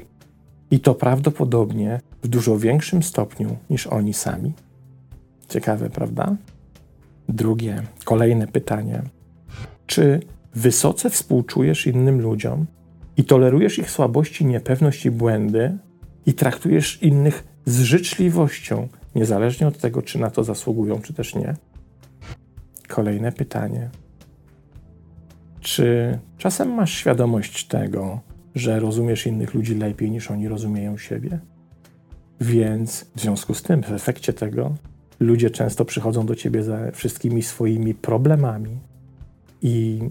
i 0.71 0.79
to 0.79 0.95
prawdopodobnie 0.95 2.01
w 2.23 2.27
dużo 2.27 2.59
większym 2.59 3.03
stopniu 3.03 3.57
niż 3.69 3.87
oni 3.87 4.13
sami? 4.13 4.53
Ciekawe, 5.49 5.89
prawda? 5.89 6.35
Drugie, 7.29 7.83
kolejne 8.03 8.47
pytanie. 8.47 9.01
Czy 9.85 10.19
wysoce 10.55 11.09
współczujesz 11.09 11.87
innym 11.87 12.21
ludziom 12.21 12.65
i 13.17 13.23
tolerujesz 13.23 13.79
ich 13.79 13.91
słabości, 13.91 14.45
niepewność 14.45 15.05
i 15.05 15.11
błędy 15.11 15.77
i 16.25 16.33
traktujesz 16.33 17.03
innych 17.03 17.43
z 17.65 17.81
życzliwością, 17.81 18.87
niezależnie 19.15 19.67
od 19.67 19.77
tego, 19.77 20.01
czy 20.01 20.19
na 20.19 20.29
to 20.29 20.43
zasługują, 20.43 21.01
czy 21.01 21.13
też 21.13 21.35
nie? 21.35 21.55
Kolejne 22.87 23.31
pytanie. 23.31 23.89
Czy 25.69 26.19
czasem 26.37 26.73
masz 26.73 26.93
świadomość 26.93 27.67
tego, 27.67 28.19
że 28.55 28.79
rozumiesz 28.79 29.27
innych 29.27 29.53
ludzi 29.53 29.75
lepiej 29.75 30.11
niż 30.11 30.31
oni 30.31 30.47
rozumieją 30.47 30.97
siebie? 30.97 31.39
Więc 32.41 33.05
w 33.15 33.21
związku 33.21 33.53
z 33.53 33.61
tym, 33.61 33.83
w 33.83 33.91
efekcie 33.91 34.33
tego, 34.33 34.75
ludzie 35.19 35.49
często 35.49 35.85
przychodzą 35.85 36.25
do 36.25 36.35
ciebie 36.35 36.63
ze 36.63 36.91
wszystkimi 36.91 37.43
swoimi 37.43 37.93
problemami 37.93 38.77
i 39.61 40.01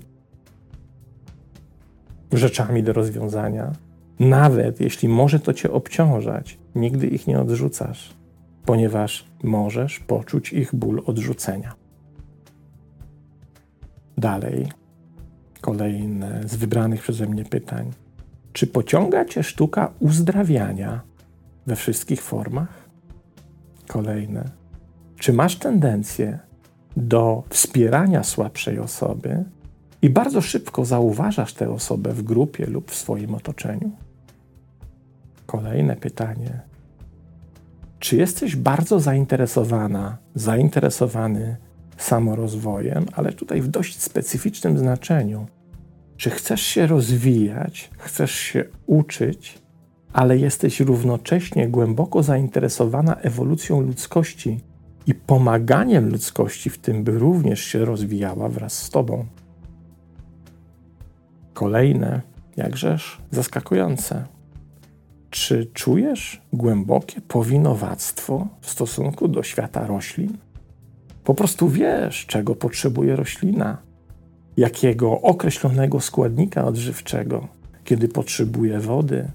rzeczami 2.32 2.82
do 2.82 2.92
rozwiązania. 2.92 3.72
Nawet 4.20 4.80
jeśli 4.80 5.08
może 5.08 5.40
to 5.40 5.52
cię 5.52 5.72
obciążać, 5.72 6.58
nigdy 6.74 7.06
ich 7.06 7.26
nie 7.26 7.40
odrzucasz, 7.40 8.14
ponieważ 8.64 9.24
możesz 9.42 10.00
poczuć 10.00 10.52
ich 10.52 10.74
ból 10.74 11.02
odrzucenia. 11.06 11.74
Dalej, 14.18 14.68
kolejne 15.68 16.40
z 16.46 16.56
wybranych 16.56 17.02
przeze 17.02 17.26
mnie 17.26 17.44
pytań. 17.44 17.92
Czy 18.52 18.66
pociąga 18.66 19.24
cię 19.24 19.42
sztuka 19.42 19.90
uzdrawiania 20.00 21.00
we 21.66 21.76
wszystkich 21.76 22.22
formach? 22.22 22.88
Kolejne. 23.88 24.44
Czy 25.18 25.32
masz 25.32 25.56
tendencję 25.56 26.38
do 26.96 27.42
wspierania 27.48 28.22
słabszej 28.22 28.78
osoby 28.78 29.44
i 30.02 30.10
bardzo 30.10 30.40
szybko 30.40 30.84
zauważasz 30.84 31.54
tę 31.54 31.70
osobę 31.70 32.12
w 32.12 32.22
grupie 32.22 32.66
lub 32.66 32.90
w 32.90 32.94
swoim 32.94 33.34
otoczeniu? 33.34 33.90
Kolejne 35.46 35.96
pytanie. 35.96 36.60
Czy 37.98 38.16
jesteś 38.16 38.56
bardzo 38.56 39.00
zainteresowana, 39.00 40.16
zainteresowany 40.34 41.56
samorozwojem, 41.96 43.06
ale 43.12 43.32
tutaj 43.32 43.60
w 43.60 43.68
dość 43.68 44.00
specyficznym 44.00 44.78
znaczeniu? 44.78 45.46
Czy 46.18 46.30
chcesz 46.30 46.62
się 46.62 46.86
rozwijać, 46.86 47.90
chcesz 47.98 48.32
się 48.32 48.64
uczyć, 48.86 49.58
ale 50.12 50.38
jesteś 50.38 50.80
równocześnie 50.80 51.68
głęboko 51.68 52.22
zainteresowana 52.22 53.14
ewolucją 53.14 53.80
ludzkości 53.80 54.60
i 55.06 55.14
pomaganiem 55.14 56.08
ludzkości 56.08 56.70
w 56.70 56.78
tym, 56.78 57.04
by 57.04 57.18
również 57.18 57.64
się 57.64 57.84
rozwijała 57.84 58.48
wraz 58.48 58.82
z 58.82 58.90
Tobą? 58.90 59.26
Kolejne, 61.54 62.20
jakżeż 62.56 63.18
zaskakujące. 63.30 64.24
Czy 65.30 65.66
czujesz 65.66 66.42
głębokie 66.52 67.20
powinowactwo 67.20 68.48
w 68.60 68.70
stosunku 68.70 69.28
do 69.28 69.42
świata 69.42 69.86
roślin? 69.86 70.38
Po 71.24 71.34
prostu 71.34 71.68
wiesz, 71.68 72.26
czego 72.26 72.54
potrzebuje 72.54 73.16
roślina, 73.16 73.87
jakiego 74.58 75.20
określonego 75.20 76.00
składnika 76.00 76.64
odżywczego, 76.64 77.48
kiedy 77.84 78.08
potrzebuje 78.08 78.80
wody, 78.80 79.30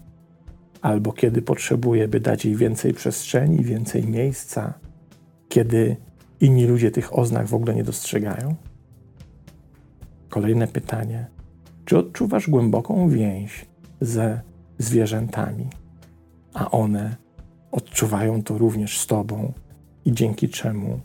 albo 0.82 1.12
kiedy 1.12 1.42
potrzebuje, 1.42 2.08
by 2.08 2.20
dać 2.20 2.46
jej 2.46 2.56
więcej 2.56 2.94
przestrzeni, 2.94 3.64
więcej 3.64 4.08
miejsca, 4.08 4.74
kiedy 5.50 5.96
inni 6.42 6.66
ludzie 6.66 6.92
tych 6.92 7.18
oznak 7.18 7.48
w 7.48 7.54
ogóle 7.54 7.76
nie 7.76 7.84
dostrzegają? 7.84 8.56
Kolejne 10.30 10.68
pytanie. 10.68 11.28
Czy 11.86 11.98
odczuwasz 11.98 12.50
głęboką 12.50 13.10
więź 13.10 13.66
ze 14.02 14.42
zwierzętami, 14.78 15.68
a 16.54 16.72
one 16.72 17.16
odczuwają 17.72 18.44
to 18.44 18.58
również 18.58 19.00
z 19.00 19.08
Tobą 19.08 19.54
i 20.06 20.12
dzięki 20.12 20.50
czemu 20.50 21.00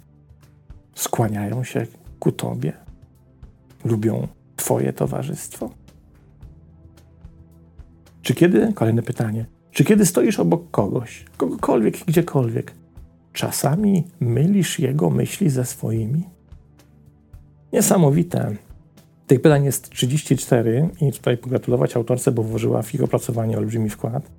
skłaniają 0.94 1.64
się 1.64 1.86
ku 2.18 2.32
Tobie? 2.32 2.87
Lubią 3.84 4.28
Twoje 4.56 4.92
towarzystwo? 4.92 5.70
Czy 8.22 8.34
kiedy, 8.34 8.72
kolejne 8.72 9.02
pytanie, 9.02 9.46
czy 9.70 9.84
kiedy 9.84 10.06
stoisz 10.06 10.40
obok 10.40 10.70
kogoś, 10.70 11.24
kogokolwiek, 11.36 11.96
gdziekolwiek, 12.06 12.74
czasami 13.32 14.04
mylisz 14.20 14.78
jego 14.78 15.10
myśli 15.10 15.50
ze 15.50 15.64
swoimi? 15.64 16.24
Niesamowite. 17.72 18.56
Tych 19.26 19.42
pytań 19.42 19.64
jest 19.64 19.90
34 19.90 20.88
i 21.00 21.12
tutaj 21.12 21.38
pogratulować 21.38 21.96
autorce, 21.96 22.32
bo 22.32 22.42
włożyła 22.42 22.82
w 22.82 22.94
ich 22.94 23.02
opracowanie 23.02 23.58
olbrzymi 23.58 23.90
wkład, 23.90 24.30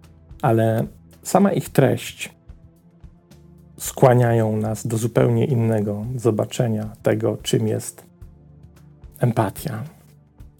ale 0.41 0.87
sama 1.23 1.51
ich 1.51 1.69
treść 1.69 2.39
skłaniają 3.77 4.57
nas 4.57 4.87
do 4.87 4.97
zupełnie 4.97 5.45
innego 5.45 6.05
zobaczenia 6.15 6.89
tego, 7.03 7.37
czym 7.43 7.67
jest 7.67 8.08
empatia. 9.19 9.83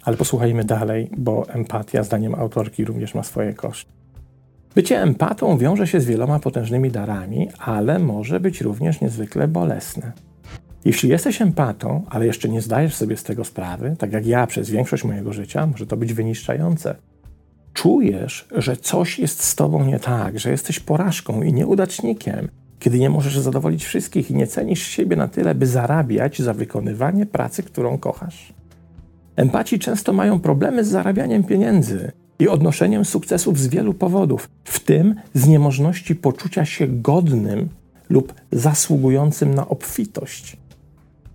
Ale 0.03 0.17
posłuchajmy 0.17 0.63
dalej, 0.63 1.09
bo 1.17 1.49
empatia, 1.49 2.03
zdaniem 2.03 2.35
autorki, 2.35 2.85
również 2.85 3.15
ma 3.15 3.23
swoje 3.23 3.53
koszty. 3.53 3.91
Bycie 4.75 5.01
empatą 5.01 5.57
wiąże 5.57 5.87
się 5.87 6.01
z 6.01 6.05
wieloma 6.05 6.39
potężnymi 6.39 6.91
darami, 6.91 7.49
ale 7.57 7.99
może 7.99 8.39
być 8.39 8.61
również 8.61 9.01
niezwykle 9.01 9.47
bolesne. 9.47 10.11
Jeśli 10.85 11.09
jesteś 11.09 11.41
empatą, 11.41 12.03
ale 12.09 12.25
jeszcze 12.25 12.49
nie 12.49 12.61
zdajesz 12.61 12.95
sobie 12.95 13.17
z 13.17 13.23
tego 13.23 13.45
sprawy, 13.45 13.95
tak 13.99 14.13
jak 14.13 14.25
ja 14.25 14.47
przez 14.47 14.69
większość 14.69 15.03
mojego 15.03 15.33
życia, 15.33 15.67
może 15.67 15.87
to 15.87 15.97
być 15.97 16.13
wyniszczające. 16.13 16.95
Czujesz, 17.73 18.47
że 18.51 18.77
coś 18.77 19.19
jest 19.19 19.43
z 19.43 19.55
tobą 19.55 19.85
nie 19.85 19.99
tak, 19.99 20.39
że 20.39 20.51
jesteś 20.51 20.79
porażką 20.79 21.41
i 21.41 21.53
nieudacznikiem, 21.53 22.49
kiedy 22.79 22.99
nie 22.99 23.09
możesz 23.09 23.39
zadowolić 23.39 23.85
wszystkich 23.85 24.31
i 24.31 24.35
nie 24.35 24.47
cenisz 24.47 24.87
siebie 24.87 25.15
na 25.15 25.27
tyle, 25.27 25.55
by 25.55 25.67
zarabiać 25.67 26.41
za 26.41 26.53
wykonywanie 26.53 27.25
pracy, 27.25 27.63
którą 27.63 27.97
kochasz. 27.97 28.53
Empaci 29.35 29.79
często 29.79 30.13
mają 30.13 30.39
problemy 30.39 30.83
z 30.83 30.87
zarabianiem 30.87 31.43
pieniędzy, 31.43 32.11
i 32.39 32.47
odnoszeniem 32.47 33.05
sukcesów 33.05 33.59
z 33.59 33.67
wielu 33.67 33.93
powodów, 33.93 34.49
w 34.63 34.79
tym 34.79 35.15
z 35.33 35.47
niemożności 35.47 36.15
poczucia 36.15 36.65
się 36.65 36.87
godnym 36.87 37.69
lub 38.09 38.33
zasługującym 38.51 39.55
na 39.55 39.67
obfitość. 39.67 40.57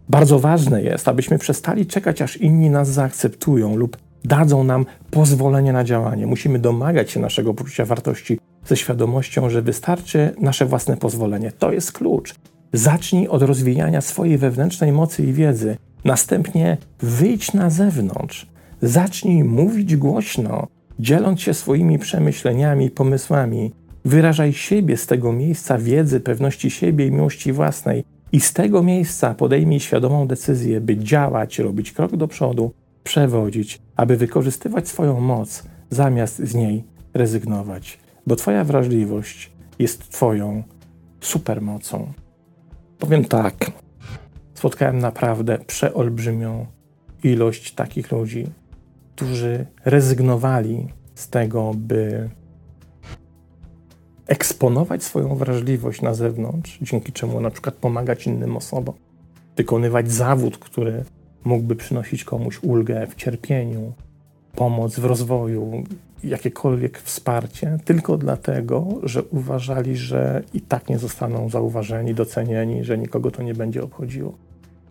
Bardzo 0.08 0.38
ważne 0.38 0.82
jest, 0.82 1.08
abyśmy 1.08 1.38
przestali 1.38 1.86
czekać, 1.86 2.22
aż 2.22 2.36
inni 2.36 2.70
nas 2.70 2.88
zaakceptują 2.88 3.76
lub 3.76 3.96
dadzą 4.24 4.64
nam 4.64 4.86
pozwolenie 5.10 5.72
na 5.72 5.84
działanie. 5.84 6.26
Musimy 6.26 6.58
domagać 6.58 7.10
się 7.10 7.20
naszego 7.20 7.54
poczucia 7.54 7.84
wartości 7.84 8.38
ze 8.66 8.76
świadomością, 8.76 9.50
że 9.50 9.62
wystarczy 9.62 10.34
nasze 10.40 10.66
własne 10.66 10.96
pozwolenie. 10.96 11.52
To 11.52 11.72
jest 11.72 11.92
klucz. 11.92 12.34
Zacznij 12.72 13.28
od 13.28 13.42
rozwijania 13.42 14.00
swojej 14.00 14.38
wewnętrznej 14.38 14.92
mocy 14.92 15.22
i 15.22 15.32
wiedzy. 15.32 15.76
Następnie 16.04 16.76
wyjdź 17.00 17.52
na 17.52 17.70
zewnątrz. 17.70 18.46
Zacznij 18.82 19.44
mówić 19.44 19.96
głośno, 19.96 20.66
dzieląc 20.98 21.40
się 21.40 21.54
swoimi 21.54 21.98
przemyśleniami 21.98 22.86
i 22.86 22.90
pomysłami. 22.90 23.72
Wyrażaj 24.04 24.52
siebie 24.52 24.96
z 24.96 25.06
tego 25.06 25.32
miejsca 25.32 25.78
wiedzy, 25.78 26.20
pewności 26.20 26.70
siebie 26.70 27.06
i 27.06 27.10
miłości 27.10 27.52
własnej. 27.52 28.04
I 28.32 28.40
z 28.40 28.52
tego 28.52 28.82
miejsca 28.82 29.34
podejmij 29.34 29.80
świadomą 29.80 30.26
decyzję, 30.26 30.80
by 30.80 30.96
działać, 30.96 31.58
robić 31.58 31.92
krok 31.92 32.16
do 32.16 32.28
przodu, 32.28 32.72
przewodzić, 33.04 33.78
aby 33.96 34.16
wykorzystywać 34.16 34.88
swoją 34.88 35.20
moc, 35.20 35.62
zamiast 35.90 36.38
z 36.38 36.54
niej 36.54 36.84
rezygnować. 37.14 38.03
Bo 38.26 38.36
Twoja 38.36 38.64
wrażliwość 38.64 39.52
jest 39.78 40.08
Twoją 40.08 40.62
supermocą. 41.20 42.12
Powiem 42.98 43.24
tak. 43.24 43.70
Spotkałem 44.54 44.98
naprawdę 44.98 45.58
przeolbrzymią 45.58 46.66
ilość 47.22 47.74
takich 47.74 48.12
ludzi, 48.12 48.46
którzy 49.16 49.66
rezygnowali 49.84 50.88
z 51.14 51.28
tego, 51.28 51.72
by 51.76 52.30
eksponować 54.26 55.02
swoją 55.02 55.34
wrażliwość 55.34 56.02
na 56.02 56.14
zewnątrz, 56.14 56.78
dzięki 56.82 57.12
czemu 57.12 57.40
na 57.40 57.50
przykład 57.50 57.74
pomagać 57.74 58.26
innym 58.26 58.56
osobom, 58.56 58.94
wykonywać 59.56 60.12
zawód, 60.12 60.58
który 60.58 61.04
mógłby 61.44 61.76
przynosić 61.76 62.24
komuś 62.24 62.62
ulgę 62.62 63.06
w 63.06 63.14
cierpieniu, 63.14 63.92
pomoc 64.56 64.98
w 64.98 65.04
rozwoju, 65.04 65.84
jakiekolwiek 66.24 66.98
wsparcie, 66.98 67.78
tylko 67.84 68.18
dlatego, 68.18 68.86
że 69.02 69.22
uważali, 69.22 69.96
że 69.96 70.42
i 70.54 70.60
tak 70.60 70.88
nie 70.88 70.98
zostaną 70.98 71.48
zauważeni, 71.48 72.14
docenieni, 72.14 72.84
że 72.84 72.98
nikogo 72.98 73.30
to 73.30 73.42
nie 73.42 73.54
będzie 73.54 73.82
obchodziło. 73.82 74.34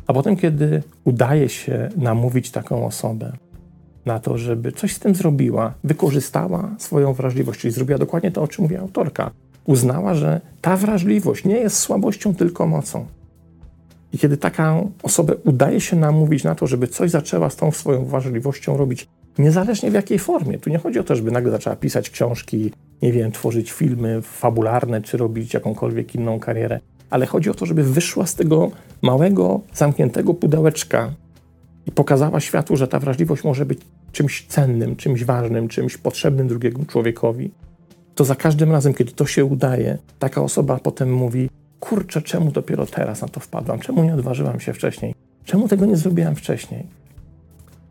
A 0.08 0.14
potem, 0.14 0.36
kiedy 0.36 0.84
udaje 1.04 1.50
się 1.50 1.90
namówić 1.98 2.52
taką 2.52 2.86
osobę 2.86 3.32
na 4.06 4.20
to, 4.20 4.38
żeby 4.38 4.72
coś 4.72 4.94
z 4.94 5.00
tym 5.00 5.16
zrobiła, 5.16 5.74
wykorzystała 5.84 6.76
swoją 6.78 7.14
wrażliwość, 7.14 7.60
czyli 7.60 7.74
zrobiła 7.74 8.00
dokładnie 8.00 8.32
to, 8.32 8.42
o 8.42 8.48
czym 8.48 8.64
mówi 8.64 8.76
autorka, 8.76 9.32
uznała, 9.66 10.16
że 10.16 10.42
ta 10.62 10.78
wrażliwość 10.78 11.46
nie 11.46 11.58
jest 11.58 11.78
słabością, 11.78 12.36
tylko 12.36 12.68
mocą. 12.68 13.06
I 14.14 14.18
kiedy 14.18 14.38
taka 14.38 14.84
osobę 15.04 15.36
udaje 15.36 15.82
się 15.82 15.96
namówić 15.96 16.44
na 16.44 16.56
to, 16.56 16.68
żeby 16.68 16.88
coś 16.88 17.12
zaczęła 17.12 17.50
z 17.50 17.56
tą 17.56 17.72
swoją 17.72 18.06
wrażliwością 18.06 18.78
robić, 18.78 19.08
niezależnie 19.38 19.92
w 19.92 19.94
jakiej 19.94 20.20
formie, 20.20 20.60
tu 20.60 20.70
nie 20.70 20.78
chodzi 20.78 21.00
o 21.00 21.04
to, 21.04 21.16
żeby 21.16 21.32
nagle 21.32 21.52
zaczęła 21.52 21.76
pisać 21.76 22.10
książki, 22.10 22.72
nie 23.02 23.12
wiem, 23.12 23.32
tworzyć 23.32 23.72
filmy 23.72 24.22
fabularne, 24.22 25.02
czy 25.02 25.18
robić 25.18 25.54
jakąkolwiek 25.54 26.16
inną 26.16 26.40
karierę, 26.40 26.80
ale 27.10 27.26
chodzi 27.26 27.50
o 27.50 27.54
to, 27.54 27.66
żeby 27.66 27.84
wyszła 27.84 28.26
z 28.26 28.36
tego 28.36 28.72
małego, 29.02 29.62
zamkniętego 29.74 30.34
pudełeczka 30.34 31.14
i 31.86 31.92
pokazała 31.92 32.40
światu, 32.40 32.78
że 32.78 32.88
ta 32.88 33.00
wrażliwość 33.00 33.44
może 33.44 33.66
być 33.66 33.80
czymś 34.12 34.46
cennym, 34.48 34.96
czymś 34.96 35.24
ważnym, 35.24 35.68
czymś 35.68 35.98
potrzebnym 35.98 36.48
drugiemu 36.48 36.86
człowiekowi. 36.86 37.52
To 38.16 38.26
za 38.26 38.36
każdym 38.36 38.72
razem, 38.72 38.94
kiedy 38.94 39.12
to 39.12 39.26
się 39.26 39.46
udaje, 39.46 39.98
taka 40.20 40.42
osoba 40.42 40.80
potem 40.84 41.14
mówi: 41.14 41.50
kurczę, 41.80 42.22
czemu 42.22 42.52
dopiero 42.52 42.86
teraz 42.86 43.22
na 43.22 43.28
to 43.28 43.40
wpadłam? 43.40 43.80
Czemu 43.80 44.04
nie 44.04 44.14
odważyłam 44.14 44.60
się 44.60 44.74
wcześniej? 44.74 45.16
Czemu 45.46 45.68
tego 45.68 45.86
nie 45.86 45.98
zrobiłam 45.98 46.36
wcześniej? 46.36 46.88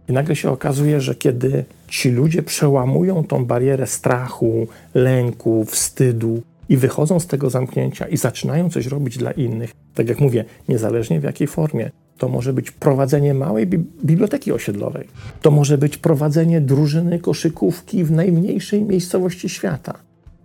I 0.08 0.12
nagle 0.12 0.36
się 0.36 0.50
okazuje, 0.50 1.00
że 1.00 1.14
kiedy 1.14 1.64
ci 1.88 2.10
ludzie 2.10 2.42
przełamują 2.42 3.24
tą 3.24 3.44
barierę 3.44 3.86
strachu, 3.86 4.66
lęku, 4.94 5.64
wstydu 5.64 6.42
i 6.68 6.76
wychodzą 6.76 7.20
z 7.20 7.26
tego 7.26 7.50
zamknięcia 7.50 8.08
i 8.08 8.16
zaczynają 8.16 8.70
coś 8.70 8.86
robić 8.86 9.18
dla 9.18 9.30
innych, 9.30 9.72
tak 9.94 10.08
jak 10.08 10.20
mówię, 10.20 10.44
niezależnie 10.68 11.20
w 11.20 11.22
jakiej 11.22 11.46
formie, 11.46 11.90
to 12.18 12.28
może 12.28 12.52
być 12.52 12.70
prowadzenie 12.70 13.34
małej 13.34 13.66
bi 13.66 13.78
biblioteki 14.04 14.52
osiedlowej, 14.52 15.08
to 15.42 15.50
może 15.50 15.78
być 15.78 15.96
prowadzenie 15.96 16.60
drużyny 16.60 17.18
koszykówki 17.18 18.04
w 18.04 18.10
najmniejszej 18.10 18.82
miejscowości 18.82 19.48
świata 19.48 19.94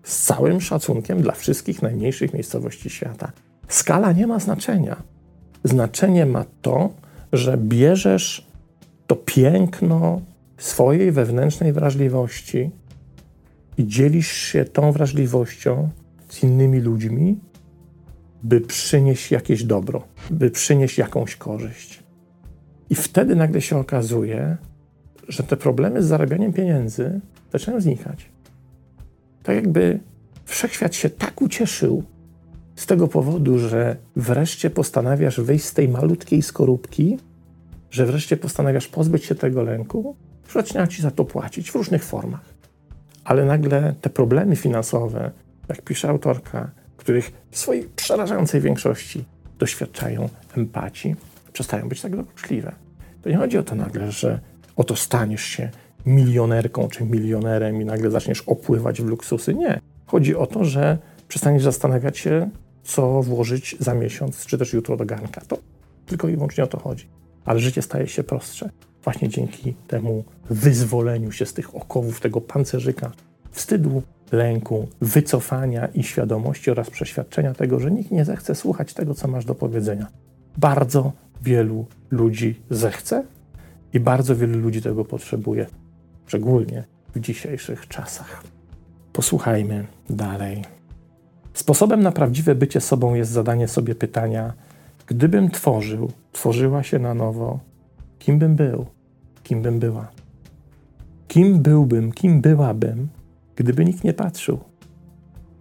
z 0.08 0.26
całym 0.26 0.62
szacunkiem 0.62 1.22
dla 1.22 1.34
wszystkich 1.34 1.82
najmniejszych 1.82 2.34
miejscowości 2.34 2.90
świata. 2.90 3.32
Skala 3.68 4.12
nie 4.12 4.28
ma 4.28 4.40
znaczenia. 4.40 5.04
Znaczenie 5.64 6.26
ma 6.26 6.46
to, 6.62 6.90
że 7.34 7.58
bierzesz 7.58 8.47
to 9.08 9.16
piękno 9.16 10.22
swojej 10.58 11.12
wewnętrznej 11.12 11.74
wrażliwości 11.74 12.72
i 13.78 13.88
dzielisz 13.88 14.32
się 14.32 14.66
tą 14.66 14.92
wrażliwością 14.92 15.90
z 16.30 16.44
innymi 16.44 16.80
ludźmi, 16.80 17.40
by 18.44 18.62
przynieść 18.62 19.32
jakieś 19.32 19.64
dobro, 19.64 20.04
by 20.30 20.52
przynieść 20.52 20.98
jakąś 20.98 21.36
korzyść. 21.36 22.04
I 22.90 22.96
wtedy 22.96 23.36
nagle 23.36 23.62
się 23.62 23.78
okazuje, 23.78 24.58
że 25.28 25.44
te 25.44 25.58
problemy 25.58 26.04
z 26.04 26.06
zarabianiem 26.08 26.54
pieniędzy 26.54 27.20
zaczynają 27.52 27.82
znikać 27.82 28.30
tak 29.48 29.56
jakby 29.56 30.00
wszechświat 30.46 30.96
się 30.96 31.10
tak 31.10 31.42
ucieszył 31.42 32.04
z 32.76 32.86
tego 32.86 33.08
powodu, 33.08 33.60
że 33.60 33.96
wreszcie 34.16 34.70
postanawiasz 34.70 35.40
wyjść 35.42 35.66
z 35.66 35.74
tej 35.74 35.90
malutkiej 35.90 36.42
skorupki, 36.42 37.18
że 37.92 38.06
wreszcie 38.06 38.38
postanawiasz 38.38 38.88
pozbyć 38.88 39.26
się 39.26 39.36
tego 39.36 39.64
lęku, 39.64 40.16
że 40.48 40.54
zaczyna 40.54 40.88
ci 40.88 41.02
za 41.02 41.12
to 41.12 41.26
płacić 41.26 41.72
w 41.72 41.76
różnych 41.76 42.04
formach. 42.04 42.46
Ale 43.24 43.46
nagle 43.46 43.96
te 44.02 44.10
problemy 44.10 44.56
finansowe, 44.56 45.32
jak 45.70 45.82
pisze 45.82 46.10
autorka, 46.10 46.72
których 46.98 47.32
w 47.52 47.58
swojej 47.58 47.84
przerażającej 47.96 48.62
większości 48.62 49.26
doświadczają 49.60 50.30
empatii, 50.58 51.16
przestają 51.54 51.90
być 51.90 52.02
tak 52.02 52.16
dokuczliwe. 52.16 52.76
To 53.22 53.30
nie 53.30 53.38
chodzi 53.38 53.58
o 53.58 53.64
to 53.64 53.76
nagle, 53.76 54.12
że 54.12 54.40
oto 54.76 54.96
staniesz 54.96 55.44
się 55.44 55.70
milionerką 56.06 56.88
czy 56.88 57.04
milionerem 57.04 57.82
i 57.82 57.86
nagle 57.86 58.12
zaczniesz 58.12 58.42
opływać 58.42 59.02
w 59.02 59.06
luksusy. 59.06 59.54
Nie. 59.54 59.80
Chodzi 60.06 60.36
o 60.36 60.48
to, 60.48 60.66
że 60.66 60.98
przestaniesz 61.28 61.64
zastanawiać 61.64 62.18
się, 62.18 62.50
co 62.84 63.22
włożyć 63.22 63.76
za 63.80 63.94
miesiąc, 63.94 64.46
czy 64.46 64.58
też 64.58 64.74
jutro 64.74 64.98
do 64.98 65.06
garnka. 65.06 65.42
To 65.42 65.58
tylko 66.06 66.30
i 66.30 66.36
wyłącznie 66.36 66.64
o 66.64 66.68
to 66.68 66.80
chodzi. 66.80 67.08
Ale 67.48 67.60
życie 67.60 67.82
staje 67.82 68.08
się 68.08 68.24
prostsze 68.24 68.70
właśnie 69.04 69.30
dzięki 69.30 69.74
temu 69.74 70.24
wyzwoleniu 70.50 71.32
się 71.32 71.46
z 71.46 71.54
tych 71.54 71.76
okowów, 71.76 72.22
tego 72.22 72.42
pancerzyka, 72.42 73.12
wstydu, 73.52 74.04
lęku, 74.32 74.88
wycofania 75.02 75.88
i 75.88 76.04
świadomości 76.04 76.72
oraz 76.72 76.90
przeświadczenia 76.90 77.54
tego, 77.54 77.80
że 77.80 77.92
nikt 77.92 78.12
nie 78.12 78.26
zechce 78.26 78.56
słuchać 78.56 78.94
tego, 78.94 79.14
co 79.14 79.28
masz 79.28 79.46
do 79.46 79.56
powiedzenia. 79.56 80.08
Bardzo 80.58 81.12
wielu 81.42 81.86
ludzi 82.12 82.62
zechce 82.70 83.24
i 83.94 84.00
bardzo 84.00 84.36
wielu 84.36 84.60
ludzi 84.60 84.82
tego 84.82 85.06
potrzebuje 85.06 85.66
szczególnie 86.26 86.84
w 87.16 87.20
dzisiejszych 87.20 87.88
czasach. 87.88 88.44
Posłuchajmy 89.14 89.86
dalej. 90.10 90.62
Sposobem 91.54 92.04
na 92.04 92.12
prawdziwe 92.12 92.56
bycie 92.56 92.82
sobą 92.82 93.16
jest 93.16 93.32
zadanie 93.32 93.68
sobie 93.68 93.96
pytania: 93.96 94.54
gdybym 95.08 95.52
tworzył, 95.52 96.12
tworzyła 96.32 96.84
się 96.84 97.00
na 97.00 97.14
nowo, 97.14 97.60
kim 98.20 98.40
bym 98.40 98.56
był, 98.56 98.86
kim 99.44 99.62
bym 99.62 99.80
była? 99.80 100.08
Kim 101.28 101.60
byłbym, 101.60 102.12
kim 102.12 102.42
byłabym, 102.42 103.08
gdyby 103.56 103.86
nikt 103.86 104.04
nie 104.04 104.14
patrzył? 104.14 104.60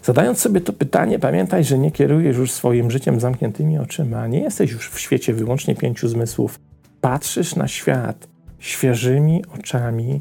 Zadając 0.02 0.38
sobie 0.38 0.60
to 0.60 0.72
pytanie, 0.72 1.18
pamiętaj, 1.18 1.64
że 1.64 1.78
nie 1.78 1.90
kierujesz 1.90 2.36
już 2.36 2.52
swoim 2.52 2.90
życiem 2.90 3.20
zamkniętymi 3.20 3.78
oczyma, 3.78 4.26
nie 4.26 4.40
jesteś 4.40 4.72
już 4.72 4.90
w 4.90 5.00
świecie 5.00 5.34
wyłącznie 5.34 5.74
pięciu 5.74 6.08
zmysłów. 6.08 6.60
Patrzysz 7.00 7.56
na 7.56 7.68
świat 7.68 8.28
świeżymi 8.58 9.44
oczami 9.46 10.20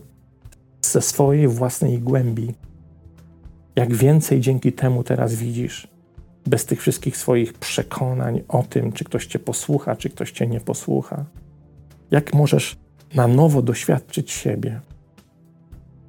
ze 0.82 1.02
swojej 1.02 1.48
własnej 1.48 2.00
głębi. 2.00 2.54
Jak 3.76 3.94
więcej 3.94 4.42
dzięki 4.42 4.74
temu 4.74 5.04
teraz 5.04 5.36
widzisz, 5.36 5.88
bez 6.46 6.66
tych 6.66 6.82
wszystkich 6.82 7.18
swoich 7.18 7.54
przekonań 7.54 8.42
o 8.48 8.64
tym, 8.64 8.92
czy 8.92 9.04
ktoś 9.04 9.26
cię 9.26 9.40
posłucha, 9.40 9.96
czy 9.96 10.10
ktoś 10.10 10.32
cię 10.32 10.48
nie 10.48 10.60
posłucha. 10.60 11.26
Jak 12.12 12.34
możesz 12.34 12.78
na 13.14 13.28
nowo 13.28 13.62
doświadczyć 13.62 14.32
siebie. 14.32 14.80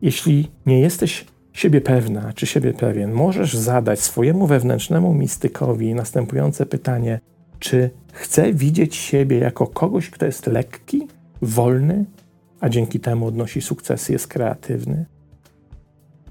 Jeśli 0.03 0.51
nie 0.67 0.81
jesteś 0.81 1.27
siebie 1.53 1.81
pewna, 1.81 2.33
czy 2.33 2.47
siebie 2.47 2.73
pewien, 2.73 3.13
możesz 3.13 3.55
zadać 3.55 4.01
swojemu 4.01 4.47
wewnętrznemu 4.47 5.15
mistykowi 5.15 5.95
następujące 5.95 6.67
pytanie: 6.67 7.21
czy 7.59 7.91
chcę 8.13 8.53
widzieć 8.53 8.97
siebie 8.97 9.39
jako 9.39 9.67
kogoś, 9.67 10.11
kto 10.11 10.27
jest 10.27 10.47
lekki, 10.47 11.09
wolny, 11.43 12.05
a 12.61 12.69
dzięki 12.69 13.01
temu 13.01 13.27
odnosi 13.27 13.61
sukcesy, 13.61 14.13
jest 14.13 14.29
kreatywny? 14.29 15.07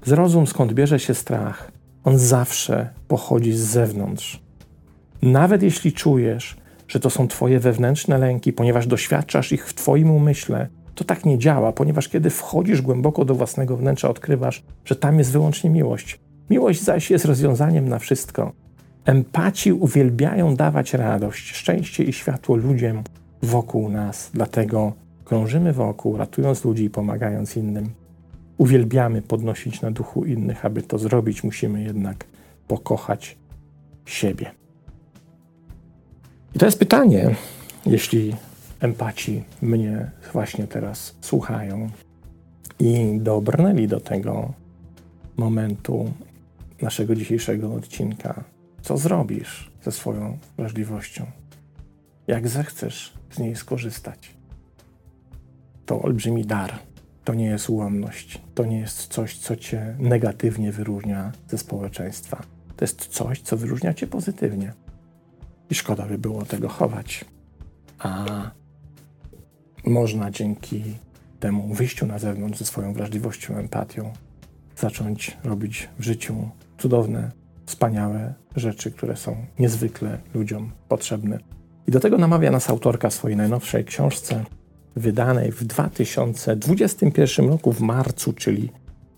Zrozum, 0.04 0.46
skąd 0.46 0.72
bierze 0.72 0.98
się 0.98 1.14
strach. 1.14 1.75
On 2.06 2.18
zawsze 2.18 2.88
pochodzi 3.08 3.52
z 3.52 3.60
zewnątrz. 3.60 4.42
Nawet 5.22 5.62
jeśli 5.62 5.92
czujesz, 5.92 6.56
że 6.88 7.00
to 7.00 7.10
są 7.10 7.28
Twoje 7.28 7.60
wewnętrzne 7.60 8.18
lęki, 8.18 8.52
ponieważ 8.52 8.86
doświadczasz 8.86 9.52
ich 9.52 9.68
w 9.68 9.74
Twoim 9.74 10.10
umyśle, 10.10 10.68
to 10.94 11.04
tak 11.04 11.24
nie 11.24 11.38
działa, 11.38 11.72
ponieważ 11.72 12.08
kiedy 12.08 12.30
wchodzisz 12.30 12.82
głęboko 12.82 13.24
do 13.24 13.34
własnego 13.34 13.76
wnętrza, 13.76 14.08
odkrywasz, 14.08 14.62
że 14.84 14.96
tam 14.96 15.18
jest 15.18 15.32
wyłącznie 15.32 15.70
miłość. 15.70 16.20
Miłość 16.50 16.82
zaś 16.82 17.10
jest 17.10 17.24
rozwiązaniem 17.24 17.88
na 17.88 17.98
wszystko. 17.98 18.52
Empaci 19.04 19.72
uwielbiają 19.72 20.56
dawać 20.56 20.94
radość, 20.94 21.56
szczęście 21.56 22.04
i 22.04 22.12
światło 22.12 22.56
ludziom 22.56 23.02
wokół 23.42 23.88
nas, 23.88 24.30
dlatego 24.34 24.92
krążymy 25.24 25.72
wokół, 25.72 26.16
ratując 26.16 26.64
ludzi 26.64 26.84
i 26.84 26.90
pomagając 26.90 27.56
innym. 27.56 28.05
Uwielbiamy 28.58 29.22
podnosić 29.22 29.80
na 29.80 29.90
duchu 29.90 30.24
innych, 30.24 30.64
aby 30.64 30.82
to 30.82 30.98
zrobić, 30.98 31.44
musimy 31.44 31.82
jednak 31.82 32.24
pokochać 32.68 33.36
siebie. 34.04 34.50
I 36.54 36.58
to 36.58 36.66
jest 36.66 36.78
pytanie, 36.78 37.34
jeśli 37.86 38.34
empaci 38.80 39.44
mnie 39.62 40.10
właśnie 40.32 40.66
teraz 40.66 41.16
słuchają 41.20 41.90
i 42.78 43.18
dobrnęli 43.20 43.88
do 43.88 44.00
tego 44.00 44.52
momentu 45.36 46.12
naszego 46.82 47.14
dzisiejszego 47.14 47.74
odcinka. 47.74 48.44
Co 48.82 48.96
zrobisz 48.96 49.70
ze 49.82 49.92
swoją 49.92 50.38
wrażliwością? 50.56 51.26
Jak 52.26 52.48
zechcesz 52.48 53.12
z 53.30 53.38
niej 53.38 53.56
skorzystać? 53.56 54.30
To 55.86 56.02
olbrzymi 56.02 56.44
dar. 56.44 56.78
To 57.26 57.34
nie 57.34 57.46
jest 57.46 57.70
ułomność. 57.70 58.42
To 58.54 58.64
nie 58.64 58.78
jest 58.78 59.06
coś, 59.06 59.38
co 59.38 59.56
cię 59.56 59.96
negatywnie 59.98 60.72
wyróżnia 60.72 61.32
ze 61.48 61.58
społeczeństwa. 61.58 62.42
To 62.76 62.84
jest 62.84 63.06
coś, 63.06 63.40
co 63.40 63.56
wyróżnia 63.56 63.94
cię 63.94 64.06
pozytywnie. 64.06 64.72
I 65.70 65.74
szkoda 65.74 66.06
by 66.06 66.18
było 66.18 66.44
tego 66.44 66.68
chować. 66.68 67.24
A 67.98 68.24
można 69.84 70.30
dzięki 70.30 70.82
temu 71.40 71.74
wyjściu 71.74 72.06
na 72.06 72.18
zewnątrz 72.18 72.58
ze 72.58 72.64
swoją 72.64 72.92
wrażliwością, 72.92 73.56
empatią, 73.56 74.12
zacząć 74.76 75.36
robić 75.44 75.88
w 75.98 76.02
życiu 76.02 76.50
cudowne, 76.78 77.30
wspaniałe 77.66 78.34
rzeczy, 78.56 78.90
które 78.90 79.16
są 79.16 79.46
niezwykle 79.58 80.18
ludziom 80.34 80.72
potrzebne. 80.88 81.38
I 81.86 81.90
do 81.90 82.00
tego 82.00 82.18
namawia 82.18 82.50
nas 82.50 82.70
autorka 82.70 83.10
swojej 83.10 83.36
najnowszej 83.36 83.84
książce, 83.84 84.44
wydanej 84.96 85.52
w 85.52 85.64
2021 85.64 87.48
roku 87.48 87.72
w 87.72 87.80
marcu, 87.80 88.32
czyli 88.32 88.72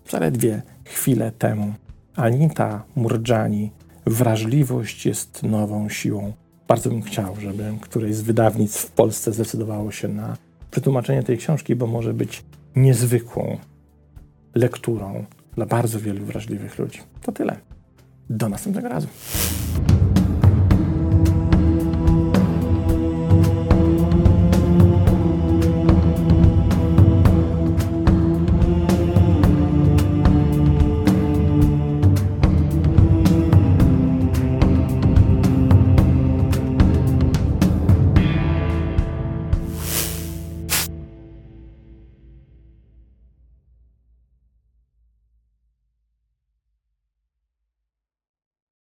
zaledwie 0.09 0.61
chwilę 0.85 1.31
temu. 1.31 1.73
Anita 2.15 2.83
Murdżani, 2.95 3.71
Wrażliwość 4.05 5.05
jest 5.05 5.43
nową 5.43 5.89
siłą. 5.89 6.33
Bardzo 6.67 6.89
bym 6.89 7.01
chciał, 7.01 7.35
żeby 7.39 7.73
któreś 7.81 8.15
z 8.15 8.21
wydawnictw 8.21 8.81
w 8.81 8.91
Polsce 8.91 9.33
zdecydowało 9.33 9.91
się 9.91 10.07
na 10.07 10.37
przetłumaczenie 10.71 11.23
tej 11.23 11.37
książki, 11.37 11.75
bo 11.75 11.87
może 11.87 12.13
być 12.13 12.43
niezwykłą 12.75 13.57
lekturą 14.55 15.25
dla 15.55 15.65
bardzo 15.65 15.99
wielu 15.99 16.25
wrażliwych 16.25 16.79
ludzi. 16.79 16.99
To 17.21 17.31
tyle. 17.31 17.55
Do 18.29 18.49
następnego 18.49 18.89
razu. 18.89 19.07